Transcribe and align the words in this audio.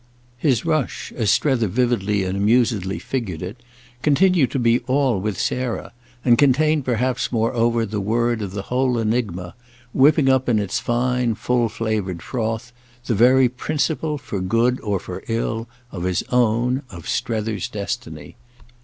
His 0.39 0.65
rush—as 0.65 1.29
Strether 1.29 1.67
vividly 1.67 2.23
and 2.23 2.35
amusedly 2.35 2.97
figured 2.97 3.43
it—continued 3.43 4.49
to 4.49 4.57
be 4.57 4.79
all 4.87 5.21
with 5.21 5.39
Sarah, 5.39 5.93
and 6.25 6.39
contained 6.39 6.85
perhaps 6.85 7.31
moreover 7.31 7.85
the 7.85 8.01
word 8.01 8.41
of 8.41 8.49
the 8.53 8.63
whole 8.63 8.97
enigma, 8.97 9.53
whipping 9.93 10.27
up 10.27 10.49
in 10.49 10.57
its 10.57 10.79
fine 10.79 11.35
full 11.35 11.69
flavoured 11.69 12.23
froth 12.23 12.73
the 13.05 13.13
very 13.13 13.47
principle, 13.47 14.17
for 14.17 14.39
good 14.39 14.79
or 14.81 14.99
for 14.99 15.23
ill, 15.27 15.67
of 15.91 16.01
his 16.05 16.23
own, 16.31 16.81
of 16.89 17.07
Strether's 17.07 17.69
destiny. 17.69 18.35